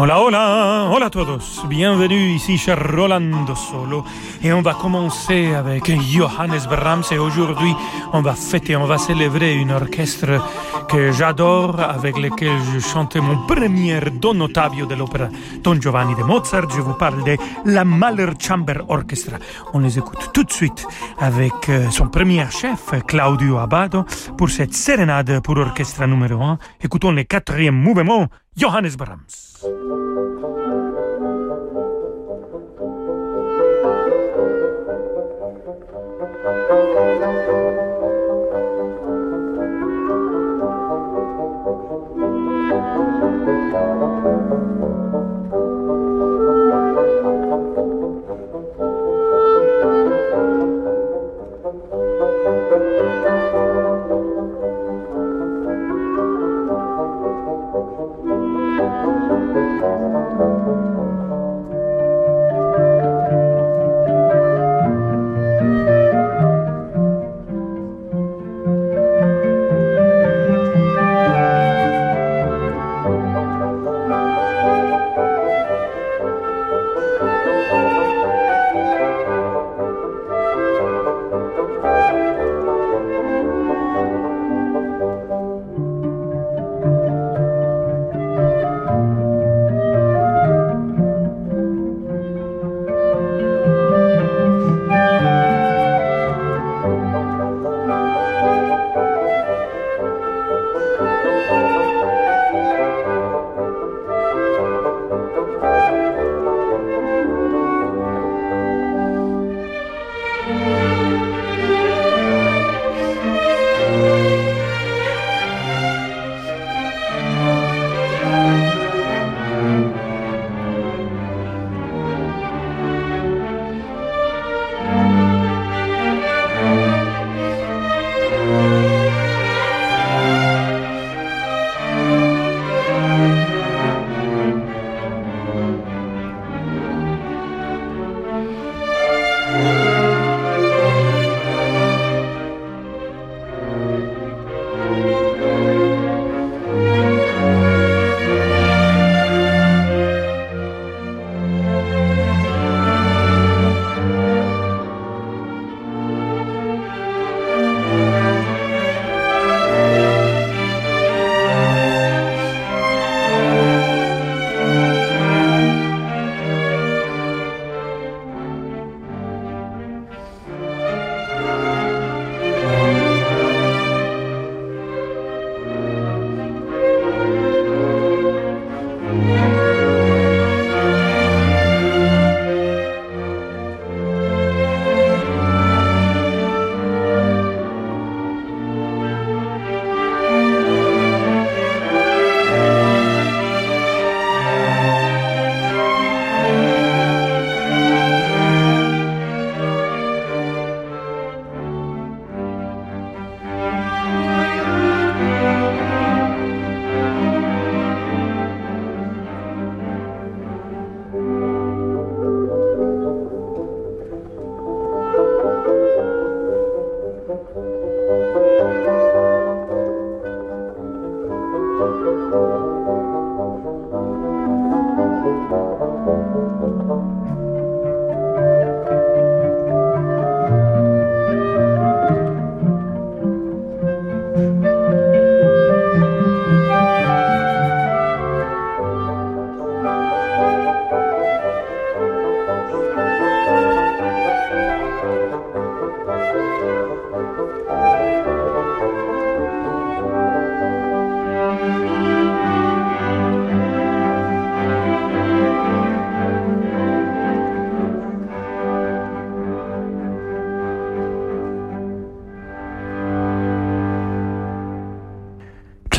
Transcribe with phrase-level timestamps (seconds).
[0.00, 1.64] Hola, hola, hola a todos.
[1.66, 4.04] Bienvenue ici chez Rolando Solo.
[4.40, 7.02] Et on va commencer avec Johannes Brahms.
[7.10, 7.74] Et aujourd'hui,
[8.12, 10.40] on va fêter, on va célébrer une orchestre
[10.86, 15.30] que j'adore, avec lequel je chantais mon premier Don Ottavio de l'opéra
[15.64, 16.70] Don Giovanni de Mozart.
[16.70, 19.38] Je vous parle de la Mahler Chamber Orchestra.
[19.74, 20.86] On les écoute tout de suite
[21.18, 24.04] avec euh, son premier chef, Claudio Abado,
[24.36, 26.58] pour cette sérénade pour orchestre numéro 1.
[26.84, 29.47] Écoutons le quatrième mouvement, Johannes Brahms.
[29.66, 30.57] ます。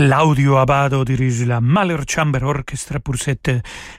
[0.10, 3.52] Claudio Abado dirige la Mahler Chamber Orchestra pour cette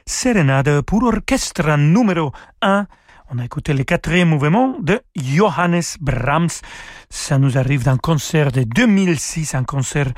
[0.04, 2.88] sérénade pour orchestre numéro 1
[3.30, 6.62] On a écouté le quatrième mouvement de Johannes Brahms.
[7.08, 10.12] Ça nous arrive d'un concert de 2006, un concert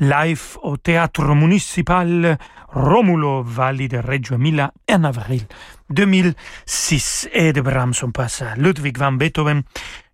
[0.00, 2.38] live au théâtre municipal
[2.70, 5.42] Romulo Valli de Reggio Emilia en avril
[5.90, 7.28] 2006.
[7.34, 9.62] Et de Brahms, on passe à Ludwig van Beethoven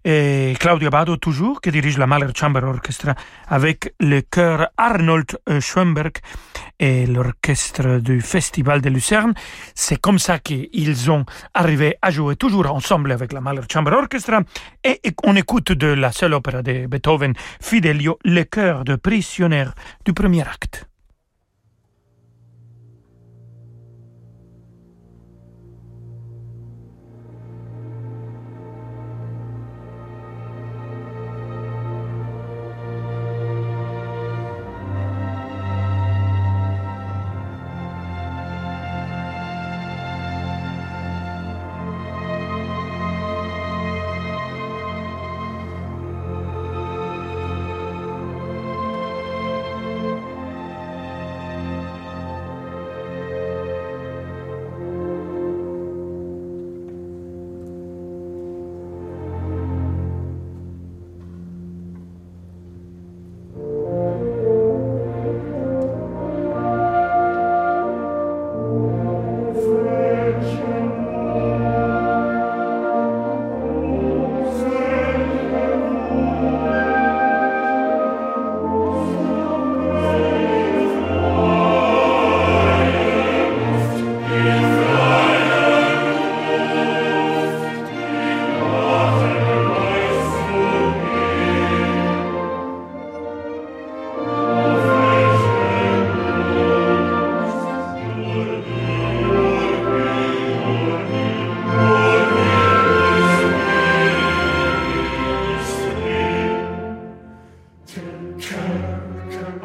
[0.05, 3.15] et Claudio Bado toujours, qui dirige la Mahler Chamber Orchestra
[3.49, 6.13] avec le chœur Arnold euh, Schoenberg
[6.79, 9.35] et l'orchestre du Festival de Lucerne.
[9.75, 11.25] C'est comme ça qu'ils ont
[11.55, 14.41] arrivé à jouer toujours ensemble avec la Mahler Chamber Orchestra
[14.85, 19.75] et on écoute de la seule opéra de Beethoven, Fidelio, le chœur de prisionnaire
[20.05, 20.90] du premier acte.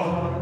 [0.07, 0.34] Oh.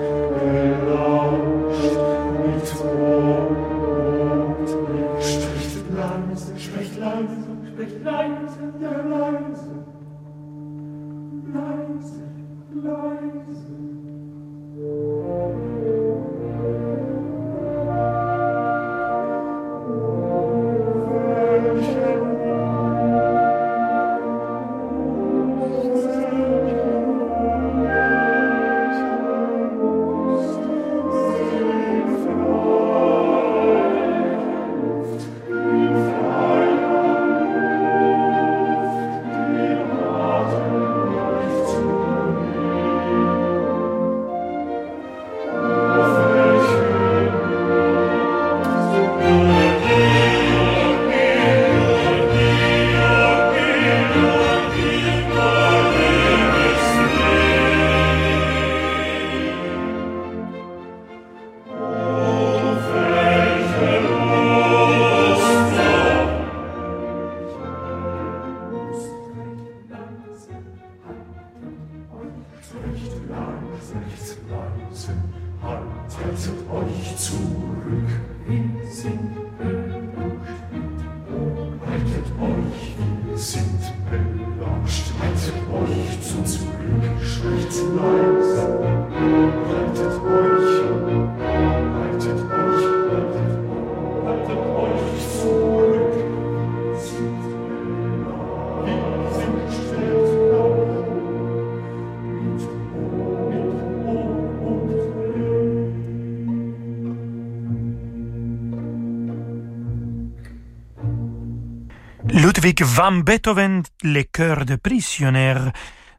[112.61, 115.73] Ludwig van Beethoven, les chœurs de prisionnaires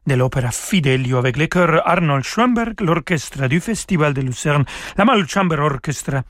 [0.08, 4.64] de l'opéra Fidelio avec les chœurs Arnold Schoenberg, l'orchestre du Festival de Lucerne,
[4.96, 6.24] la Mal Chamber Orchestra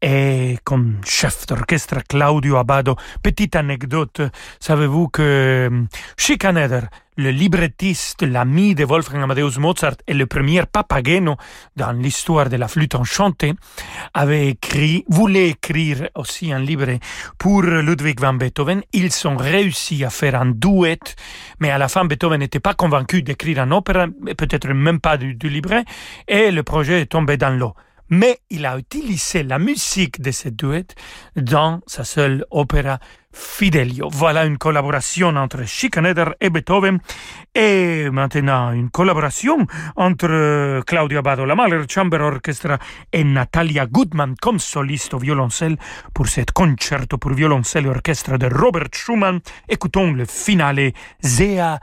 [0.00, 2.96] et comme chef d'orchestre Claudio Abado.
[3.22, 4.22] Petite anecdote,
[4.58, 5.84] savez-vous que
[6.16, 6.86] Schikaneder,
[7.18, 11.36] le librettiste, l'ami de Wolfgang Amadeus Mozart et le premier Papageno
[11.74, 13.54] dans l'histoire de la flûte enchantée,
[14.14, 16.86] avait écrit, voulait écrire aussi un livre
[17.36, 18.82] pour Ludwig van Beethoven.
[18.92, 21.00] Ils ont réussi à faire un duet,
[21.58, 24.06] mais à la fin, Beethoven n'était pas convaincu d'écrire un opéra,
[24.36, 25.84] peut-être même pas du, du livret,
[26.28, 27.74] et le projet est tombé dans l'eau
[28.10, 30.86] mais il a utilisé la musique de ce duet
[31.36, 32.98] dans sa seule opéra
[33.32, 34.08] Fidelio.
[34.10, 36.98] Voilà une collaboration entre Schikaneder et Beethoven
[37.54, 39.66] et maintenant une collaboration
[39.96, 42.78] entre Claudio Abbado, la Mahler Chamber Orchestra
[43.12, 45.76] et Natalia Goodman comme soliste au violoncelle
[46.14, 49.40] pour cet concerto pour violoncelle et orchestre de Robert Schumann.
[49.68, 50.92] Écoutons le finale
[51.22, 51.78] Zea.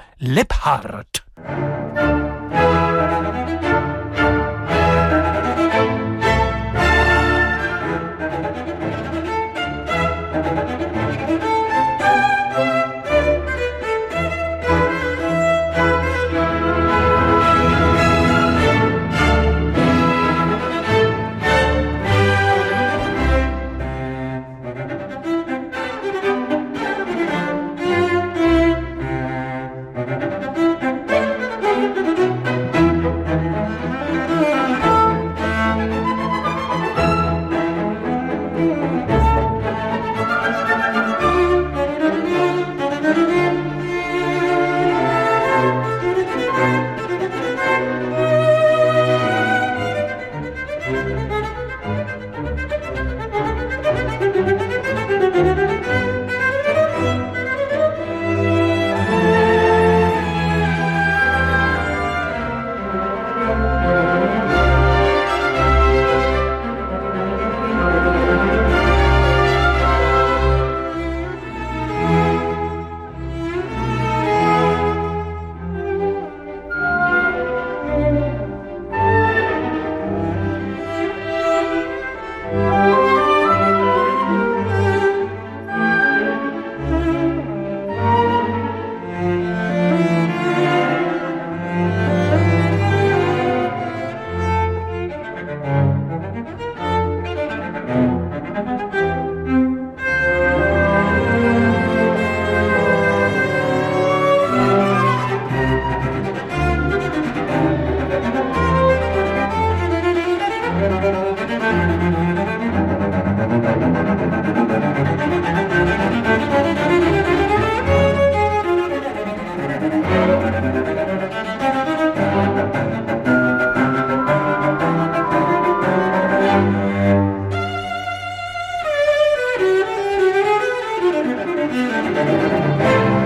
[131.68, 133.25] えっ?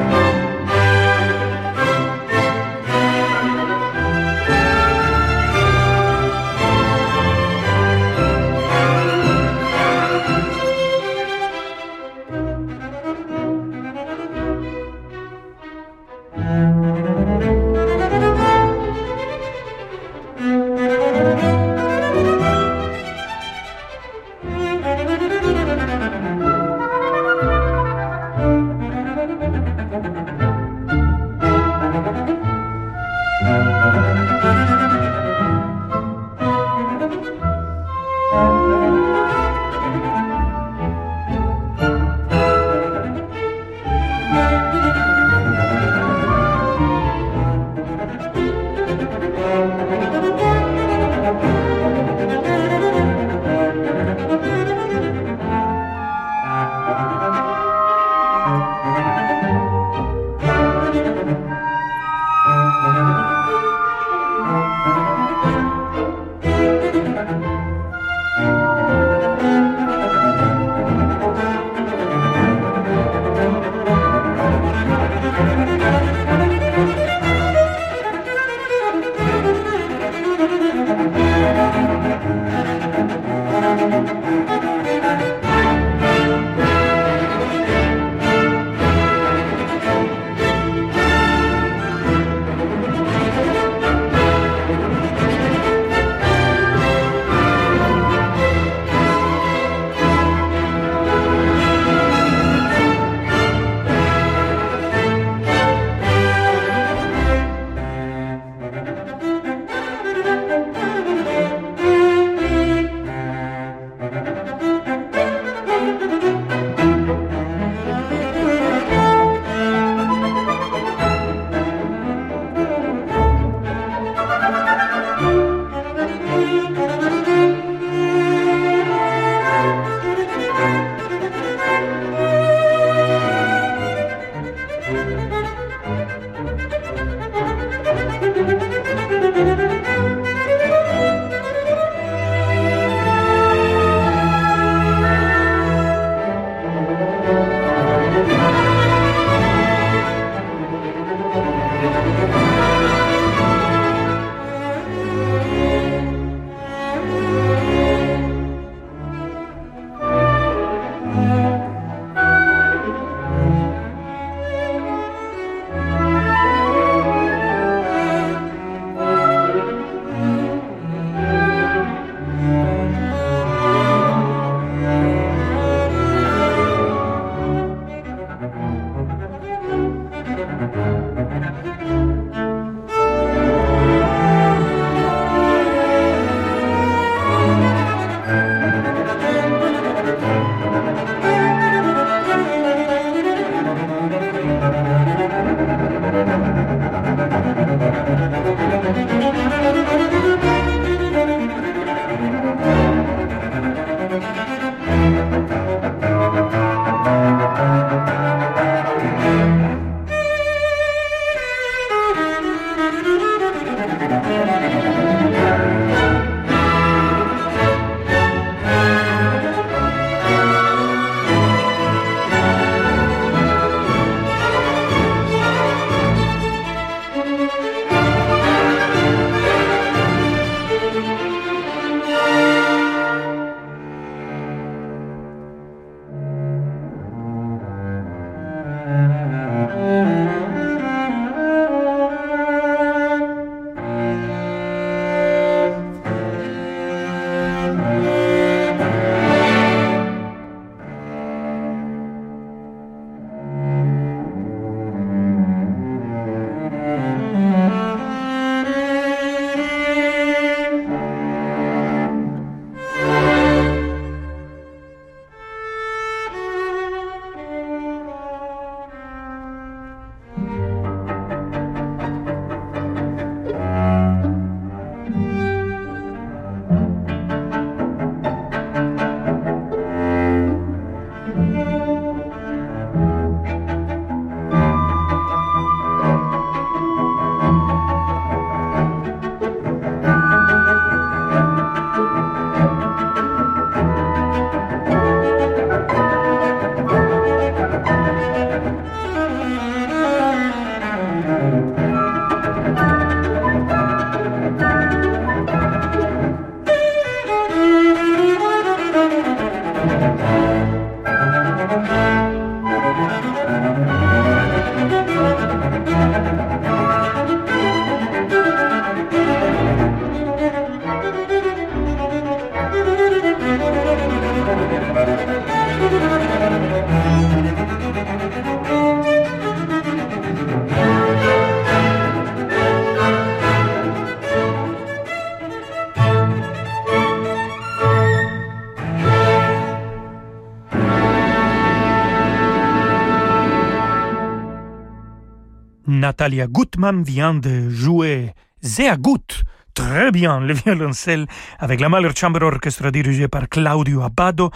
[346.20, 351.26] Natalia Gutmann vient de jouer Zea Gut, très bien le violoncelle
[351.60, 354.52] avec la Mahler Chamber Orchestra dirigée par Claudio Abbado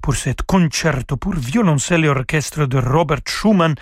[0.00, 3.74] pour cette concerto pour violoncelle et orchestre de Robert Schumann.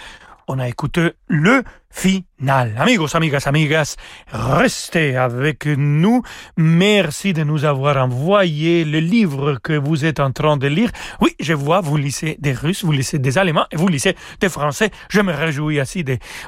[0.49, 1.63] On a écouté le
[1.97, 2.75] final.
[2.77, 3.97] Amigos, amigas, amigas,
[4.31, 6.23] restez avec nous.
[6.59, 10.91] Merci de nous avoir envoyé le livre que vous êtes en train de lire.
[11.23, 14.51] Oui, je vois, vous lisez des Russes, vous lisez des Allemands et vous lisez des
[14.51, 14.91] Français.
[15.09, 15.81] Je me réjouis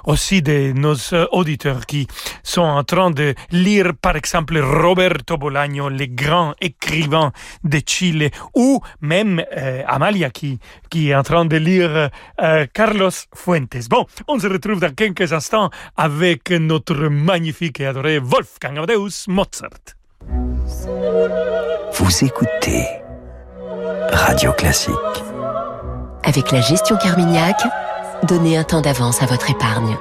[0.05, 0.97] aussi de, nos
[1.33, 2.07] auditeurs qui
[2.43, 7.33] sont en train de lire, par exemple, Roberto Bolaño, le grand écrivain
[7.65, 10.59] de Chile, ou même euh, Amalia qui,
[10.91, 12.11] qui est en train de lire
[12.43, 13.89] euh, Carlos Fuentes.
[13.89, 15.33] Bon, on se retrouve dans quelques
[15.97, 19.97] avec notre magnifique et adoré Wolfgang Amadeus Mozart.
[21.93, 22.85] Vous écoutez
[24.13, 24.95] Radio Classique.
[26.25, 27.57] Avec la gestion Carmignac,
[28.25, 29.97] donnez un temps d'avance à votre épargne.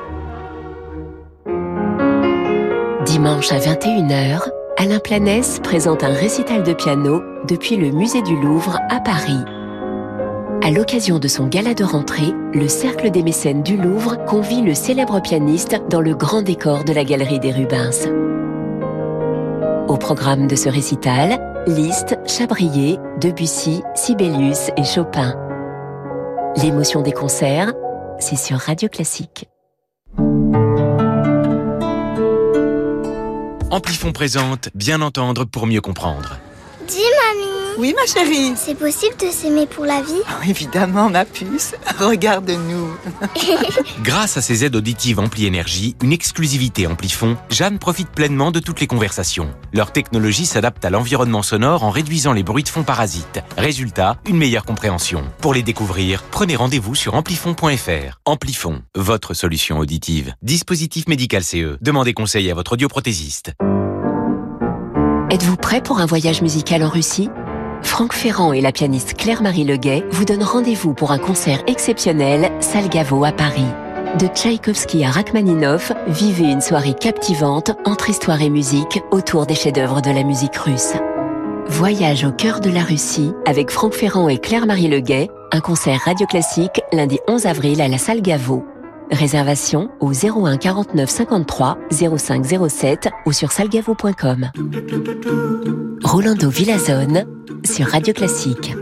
[3.06, 8.78] Dimanche à 21h, Alain Planès présente un récital de piano depuis le musée du Louvre
[8.90, 9.44] à Paris.
[10.64, 14.74] À l'occasion de son gala de rentrée, le Cercle des mécènes du Louvre convie le
[14.74, 18.08] célèbre pianiste dans le grand décor de la galerie des Rubens.
[19.88, 25.36] Au programme de ce récital, Liszt, Chabrier, Debussy, Sibelius et Chopin.
[26.62, 27.74] L'émotion des concerts,
[28.20, 29.48] c'est sur Radio Classique.
[33.70, 36.40] Amplifon présente Bien entendre pour mieux comprendre.
[36.88, 41.26] Dis mamie Oui ma chérie C'est possible de s'aimer pour la vie oh, Évidemment ma
[41.26, 42.90] puce, regarde-nous
[44.04, 48.80] Grâce à ses aides auditives Ampli Énergie, une exclusivité Amplifon, Jeanne profite pleinement de toutes
[48.80, 49.50] les conversations.
[49.74, 53.42] Leur technologie s'adapte à l'environnement sonore en réduisant les bruits de fond parasites.
[53.58, 55.24] Résultat, une meilleure compréhension.
[55.40, 58.20] Pour les découvrir, prenez rendez-vous sur amplifon.fr.
[58.26, 60.34] Amplifon, votre solution auditive.
[60.42, 61.78] Dispositif médical CE.
[61.82, 63.54] Demandez conseil à votre audioprothésiste.
[65.30, 67.30] Êtes-vous prêt pour un voyage musical en Russie?
[67.82, 73.24] Franck Ferrand et la pianiste Claire-Marie Leguet vous donnent rendez-vous pour un concert exceptionnel Salgavo
[73.24, 73.66] à Paris.
[74.20, 80.02] De Tchaïkovski à Rachmaninov, vivez une soirée captivante entre histoire et musique autour des chefs-d'œuvre
[80.02, 80.94] de la musique russe.
[81.68, 86.26] Voyage au cœur de la Russie avec Franck Ferrand et Claire-Marie Leguet, un concert radio
[86.26, 88.66] classique lundi 11 avril à la salle Gaveau.
[89.12, 91.78] Réservation au 01 49 53
[92.18, 94.52] 05 07 ou sur salgavo.com.
[96.04, 97.26] Rolando Villazone
[97.66, 98.74] sur Radio Classique.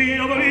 [0.00, 0.49] Sì, io voglio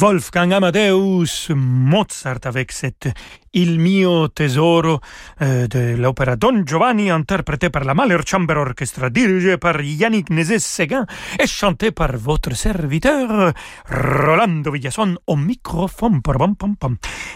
[0.00, 3.08] Wolfgang Amadeus Mozart avec cette
[3.52, 5.00] Il mio tesoro
[5.40, 11.04] euh, de l'opéra Don Giovanni interprété par la Mahler Chamber Orchestra dirigé par Yannick Nézet-Séguin
[11.36, 13.52] et chanté par votre serviteur
[13.90, 16.20] Rolando Villason au microphone.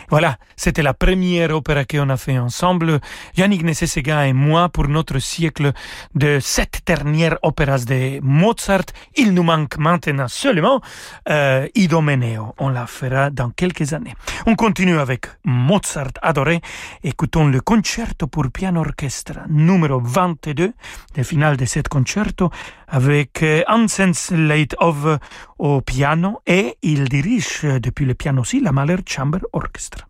[0.08, 3.00] Voilà, c'était la première opéra qu'on a fait ensemble,
[3.36, 5.72] Yannick Nézet-Séguin et moi pour notre siècle
[6.14, 8.86] de sept dernières opéras de Mozart.
[9.16, 10.80] Il nous manque maintenant seulement
[11.28, 12.54] euh, Idomeneo.
[12.58, 14.14] On la fera dans quelques années.
[14.46, 16.60] On continue avec Mozart adoré,
[17.02, 20.72] écoutons le concerto pour piano orchestre numéro 22,
[21.16, 22.50] le final de ce concerto,
[22.88, 25.18] avec euh, Ansens Leitov
[25.58, 30.06] au piano et il dirige depuis le piano aussi la Mahler Chamber Orchestra.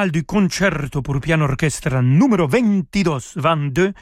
[0.00, 3.92] Le final du concerto pour piano orchestre numéro 22, 22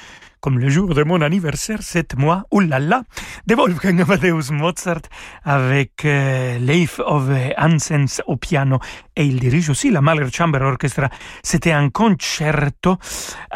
[0.40, 3.02] comme le jour de mon anniversaire, sept mois, oulala,
[3.46, 5.02] de Wolfgang Amadeus Mozart
[5.44, 8.78] avec euh, Leif Ove Hansens au piano
[9.18, 11.08] et il dirige aussi la Mahler Chamber Orchestra.
[11.42, 12.96] C'était un concerto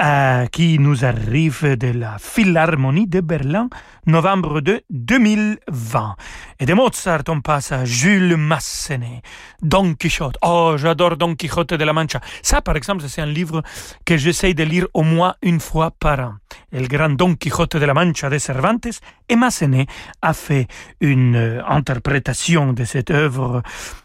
[0.02, 3.68] euh, qui nous arrive de la Philharmonie de Berlin,
[4.06, 6.16] novembre de 2020.
[6.58, 9.22] Et de Mozart, on passe à Jules Massenet,
[9.62, 10.36] Don Quichotte.
[10.42, 12.20] Oh, j'adore Don Quichotte de la Mancha.
[12.42, 13.62] Ça, par exemple, c'est un livre
[14.04, 16.34] que j'essaye de lire au moins une fois par an.
[16.72, 19.86] El grand Don Quijote de la Mancha de Cervantes, et Massenet
[20.20, 20.66] a fait
[21.00, 23.62] une euh, interprétation de cette œuvre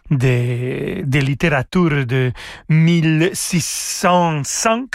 [0.10, 2.32] de, littérature de
[2.70, 4.90] 1605.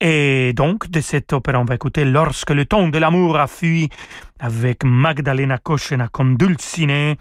[0.00, 3.88] Et donc, de cette opéra, on va écouter Lorsque le temps de l'amour a fui
[4.38, 7.16] avec Magdalena Koschena comme Dulcinée,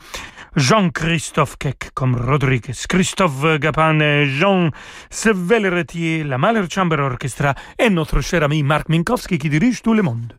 [0.55, 4.71] Jean-Christophe Keck comme Rodriguez, Christophe Gapin, Jean
[5.09, 10.01] Sevelretier, la Mahler Chamber Orchestra et notre cher ami Marc Minkowski qui dirige tout le
[10.01, 10.33] monde.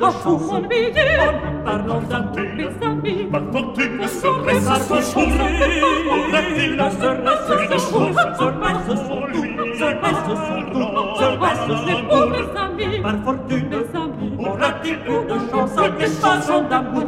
[0.00, 0.92] De à tout chanson mon billet.
[1.18, 2.00] en lui parlant
[2.86, 4.08] amis, Par fortune, tour.
[5.12, 5.26] tour.
[6.12, 6.82] Aura-t-il de
[7.48, 8.12] serait-ce son
[8.96, 9.46] son tour.
[9.78, 11.18] Serait-ce son tour.
[12.08, 13.70] pauvres amis, Par fortune,
[14.38, 17.05] aura-t-il plus de chansons, des chansons d'amour,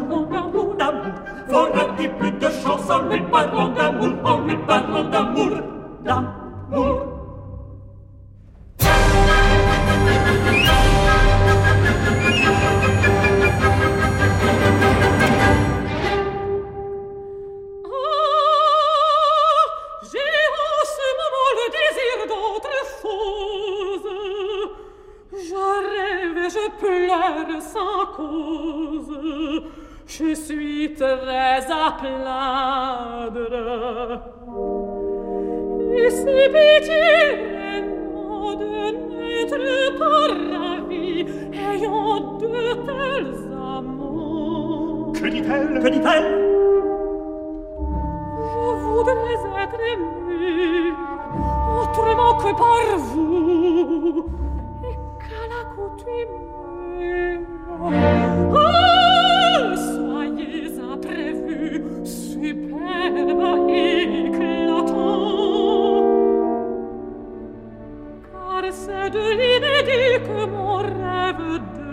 [68.88, 71.87] sed l'idée dit que mon rêve de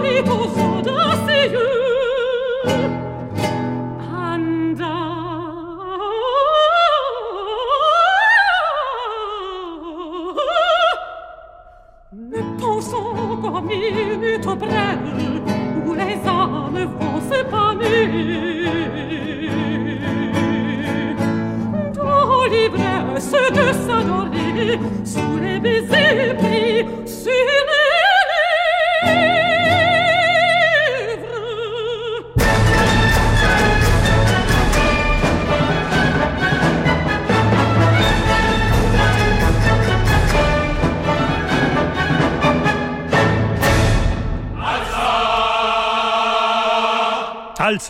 [0.00, 1.82] solide aux audacieux.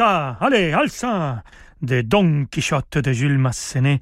[0.01, 1.43] Allez, Alsa,
[1.83, 3.99] de Don Quichotte de Jules Massenet,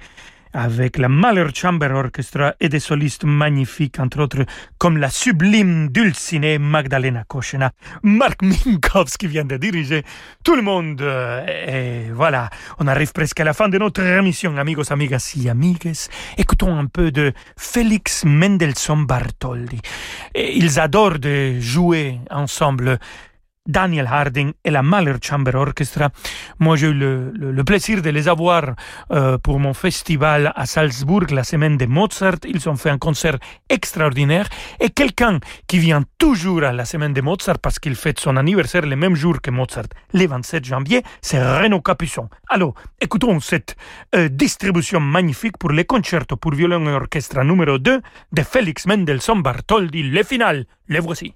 [0.53, 4.45] avec la Mahler Chamber Orchestra et des solistes magnifiques, entre autres,
[4.77, 7.71] comme la sublime Dulcinée Magdalena Kochena,
[8.03, 10.03] Marc Minkowski vient de diriger
[10.45, 11.01] tout le monde.
[11.01, 15.49] euh, Et voilà, on arrive presque à la fin de notre émission, amigos, amigas y
[15.49, 15.91] amigues.
[16.37, 19.81] Écoutons un peu de Félix Mendelssohn Bartholdy.
[20.35, 22.97] Et ils adorent de jouer ensemble
[23.67, 26.09] Daniel Harding et la Mahler Chamber Orchestra.
[26.59, 28.75] Moi, j'ai eu le, plaisir de les avoir
[29.11, 32.39] euh, pour mon festival à Salzbourg la semaine de Mozart.
[32.45, 33.37] Ils ont fait un concert
[33.69, 34.47] extraordinaire.
[34.79, 38.81] Et quelqu'un qui vient toujours à la semaine de Mozart parce qu'il fête son anniversaire
[38.81, 42.29] le même jour que Mozart, le 27 janvier, c'est Renaud Capuçon.
[42.49, 43.75] Alors, écoutons cette
[44.15, 48.01] euh, distribution magnifique pour les concertos pour violon et orchestre numéro 2
[48.31, 50.03] de Félix Mendelssohn Bartholdy.
[50.03, 51.35] Le final, le voici.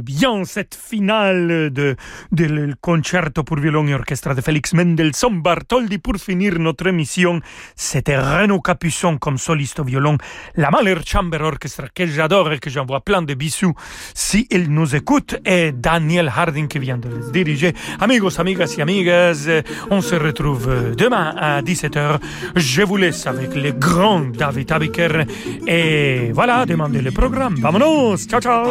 [0.00, 1.96] Bien cette finale de,
[2.32, 7.40] del concerto pour violon et orchestre de Félix Mendelssohn Bartholdi pour finir notre émission.
[7.74, 10.18] C'était Renaud Capuçon comme soliste au violon,
[10.56, 13.74] la Mahler Chamber Orchestra que j'adore et que j'envoie plein de bisous
[14.14, 17.74] si il nous écoute et Daniel Harding qui vient de les diriger.
[18.00, 19.48] Amigos, amigas et amigas,
[19.90, 22.18] on se retrouve demain à 17h.
[22.56, 25.24] Je vous laisse avec le grand David Abiker
[25.66, 27.56] et voilà, demandez le programme.
[27.56, 28.66] Vamonos, ciao ciao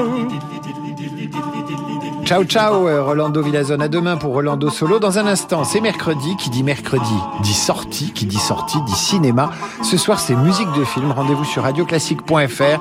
[2.26, 4.99] Ciao ciao euh, Rolando Villazone, à demain pour Rolando Solo.
[4.99, 7.03] Dans un instant, c'est mercredi, qui dit mercredi
[7.43, 9.51] dit sortie, qui dit sortie dit cinéma.
[9.84, 12.80] Ce soir c'est musique de film, rendez-vous sur radioclassique.fr.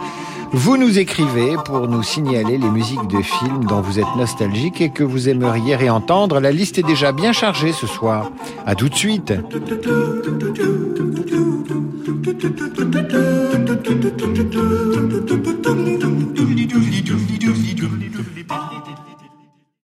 [0.52, 4.90] Vous nous écrivez pour nous signaler les musiques de films dont vous êtes nostalgique et
[4.90, 6.40] que vous aimeriez réentendre.
[6.40, 8.30] La liste est déjà bien chargée ce soir.
[8.64, 9.32] À tout de suite.